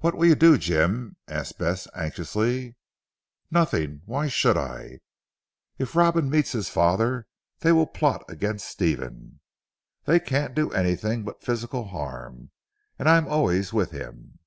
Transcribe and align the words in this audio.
"What 0.00 0.16
will 0.16 0.26
you 0.26 0.34
do 0.34 0.58
Jim?" 0.58 1.18
asked 1.28 1.56
Bess 1.58 1.86
anxiously. 1.94 2.74
"Nothing. 3.48 4.02
Why 4.06 4.26
should 4.26 4.56
I?" 4.56 4.98
"If 5.78 5.94
Robin 5.94 6.28
meets 6.28 6.50
his 6.50 6.68
father 6.68 7.28
they 7.60 7.70
will 7.70 7.86
plot 7.86 8.24
against 8.28 8.66
Stephen." 8.66 9.38
"They 10.04 10.18
can't 10.18 10.56
do 10.56 10.72
anything 10.72 11.22
but 11.22 11.44
physical 11.44 11.84
harm, 11.84 12.50
and 12.98 13.08
I 13.08 13.16
am 13.18 13.28
always 13.28 13.72
with 13.72 13.92
him." 13.92 14.40